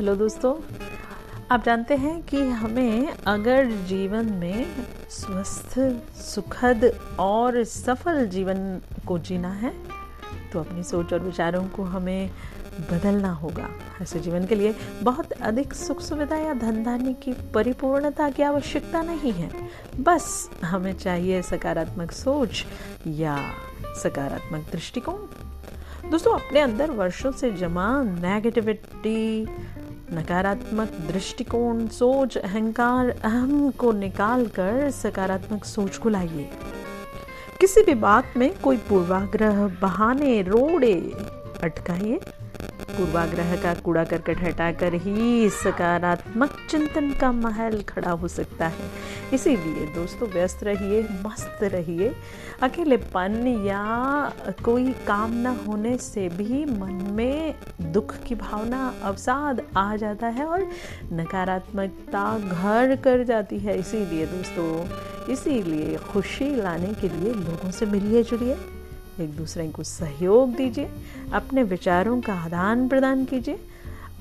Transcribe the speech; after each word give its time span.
Hello 0.00 0.14
दोस्तों, 0.16 0.54
आप 1.50 1.64
जानते 1.64 1.94
हैं 1.94 2.22
कि 2.22 2.40
हमें 2.50 3.12
अगर 3.28 3.70
जीवन 3.86 4.30
में 4.32 4.66
स्वस्थ, 5.10 5.74
सुखद 6.18 6.84
और 7.20 7.62
सफल 7.64 8.26
जीवन 8.26 8.80
को 9.06 9.18
जीना 9.18 9.52
है 9.54 9.72
तो 10.52 10.60
अपनी 10.60 10.82
सोच 10.82 11.12
और 11.12 11.20
विचारों 11.20 11.62
को 11.68 11.82
हमें 11.84 12.30
बदलना 12.90 13.32
होगा। 13.32 13.68
ऐसे 14.02 14.20
जीवन 14.20 14.46
के 14.46 14.54
लिए 14.54 14.74
बहुत 15.02 15.32
अधिक 15.32 15.74
सुख 15.74 16.00
सुविधा 16.00 16.36
या 16.36 16.54
धन 16.54 16.82
धान्य 16.84 17.12
की 17.14 17.32
परिपूर्णता 17.54 18.30
की 18.30 18.42
आवश्यकता 18.42 19.02
नहीं 19.02 19.32
है। 19.32 19.50
बस 20.00 20.48
हमें 20.64 20.92
चाहिए 20.94 21.42
सकारात्मक 21.42 22.12
सोच 22.12 22.64
या 23.06 23.36
सकारात्मक 24.02 24.64
दृष्टिकोण। 24.72 26.10
दोस्तों, 26.10 26.32
अपने 26.34 26.60
अंदर 26.60 26.90
वर्षों 26.90 27.30
से 27.32 27.50
जमा 27.50 28.02
नेगेटिविटी 28.02 29.46
नकारात्मक 30.12 30.88
दृष्टिकोण, 30.88 31.86
सोच, 31.86 32.36
अहंकार, 32.36 33.10
अहम 33.24 33.70
को 33.70 33.92
निकाल 33.92 34.46
कर 34.46 34.90
सकारात्मक 34.90 35.64
सोच 35.64 35.96
को 35.96 36.08
लाइए। 36.08 36.50
किसी 37.60 37.82
भी 37.82 37.94
बात 37.94 38.24
में 38.36 38.58
कोई 38.60 38.76
पूर्वाग्रह, 38.76 39.66
बहाने, 39.68 40.42
रोड़े 40.42 41.12
अटकाइए। 41.62 42.20
पूर्वाग्रह 42.90 43.56
का 43.56 43.74
कूड़ा 43.74 44.04
करकट 44.04 44.38
हटाकर 44.38 44.94
ही 44.94 45.50
सकारात्मक 45.50 46.56
चिंतन 46.70 47.10
का 47.10 47.32
महल 47.32 47.82
खड़ा 47.82 48.10
हो 48.10 48.28
सकता 48.28 48.66
है। 48.66 48.90
इसीलिए 49.32 49.86
दोस्तों, 49.94 50.28
व्यस्त 50.28 50.64
रहिए, 50.64 51.02
मस्त 51.26 51.58
रहिए। 51.62 52.16
अकेलेपन 52.62 53.64
या 53.66 54.32
कोई 54.64 54.92
काम 54.92 55.32
न 55.32 55.46
होने 55.46 55.98
से 55.98 56.28
भी 56.28 56.64
मन 56.64 57.08
में 57.10 57.54
दुख 57.92 58.16
की 58.18 58.34
भावना 58.34 58.94
अवसाद 59.02 59.62
आ 59.76 59.96
जाता 59.96 60.26
है 60.26 60.44
और 60.44 60.68
नकारात्मकता 61.12 62.38
घर 62.38 62.96
कर 62.96 63.24
जाती 63.24 63.58
है। 63.58 63.78
इसीलिए 63.78 64.26
दोस्तों, 64.26 64.88
इसीलिए 65.32 65.96
खुशी 65.96 66.56
लाने 66.56 66.86
के 66.86 67.08
लिए 67.08 67.34
लोगों 67.34 67.70
से 67.70 67.86
मिलिए 67.86 68.22
जुलिए। 68.22 68.56
एक 69.20 69.36
दूसरे 69.36 69.68
को 69.68 69.82
सहयोग 69.82 70.54
दीजिए, 70.54 70.90
अपने 71.32 71.62
विचारों 71.62 72.20
का 72.20 72.34
आदान 72.34 72.88
प्रदान 72.88 73.24
कीजिए। 73.24 73.58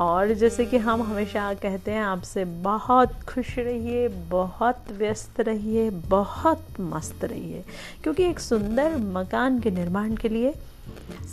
और 0.02 0.34
जैसे 0.34 0.66
कि 0.66 0.78
हम 0.78 1.04
हमेशा 1.04 1.54
कहते 1.54 1.92
हैं, 1.92 2.02
आपसे 2.02 2.46
बहुत 2.46 3.10
खुश 3.14 3.60
रहिए, 3.60 4.08
बहुत 4.08 4.78
व्यस्त 4.92 5.40
रहिए, 5.40 5.90
बहुत 5.90 6.64
मस्त 6.80 7.26
रहिए। 7.26 7.64
क्योंकि 8.04 8.24
एक 8.24 8.40
सुंदर 8.40 8.98
मकान 8.98 9.60
के 9.60 9.72
निर्माण 9.72 10.16
के 10.16 10.30
लिए 10.30 10.54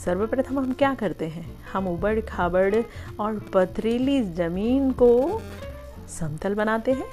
सर्वप्रथम 0.04 0.58
हम 0.58 0.72
क्या 0.72 0.94
करते 0.94 1.26
हैं? 1.26 1.64
हम 1.72 1.88
उबड़ 1.88 2.20
खाबड़ 2.20 2.74
और 3.20 3.38
पथरीली 3.54 4.22
ज़मीन 4.22 4.90
को 4.90 5.42
समतल 6.08 6.54
बनाते 6.54 6.92
हैं। 6.92 7.06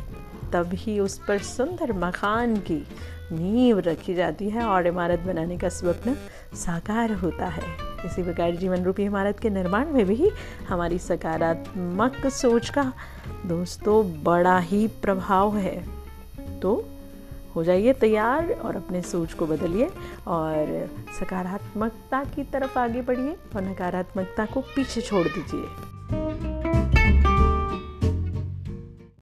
तभी 0.52 0.99
उस 0.99 1.21
पर 1.27 1.38
सुंदर 1.38 1.94
मकान 1.94 2.58
की 2.58 2.88
नींव 3.31 3.80
रखी 3.80 4.14
जाती 4.14 4.49
है 4.49 4.64
और 4.64 4.88
इमारत 4.88 5.19
बनाने 5.19 5.58
का 5.58 5.69
स्वप्न 5.69 6.16
साकार 6.53 7.11
होता 7.11 7.45
है। 7.45 7.64
इसी 8.05 8.23
प्रकार 8.23 8.55
जीवन 8.55 8.83
रूपी 8.83 9.03
इमारत 9.03 9.39
के 9.39 9.49
निर्माण 9.49 9.88
में 9.88 10.05
भी 10.05 10.31
हमारी 10.69 10.99
सकारात्मक 10.99 12.27
सोच 12.27 12.69
का 12.69 12.94
दोस्तों 13.45 14.23
बड़ा 14.23 14.58
ही 14.59 14.88
प्रभाव 14.88 15.58
है। 15.58 15.86
तो 16.59 16.86
हो 17.56 17.64
जाइए 17.64 17.94
तैयार 17.94 18.52
और 18.52 18.76
अपने 18.76 19.02
सोच 19.02 19.34
को 19.34 19.48
बदलिए 19.48 19.90
और 20.28 20.90
सकारात्मकता 21.20 22.23
की 22.23 22.44
तरफ़ 22.44 22.80
आगे 22.80 23.02
बढ़िए 23.02 23.36
और 23.56 23.62
नकारात्मकता 23.62 24.45
को 24.45 24.62
पीछे 24.76 25.02
छोड़ 25.02 25.28
दीजिए। 25.28 25.92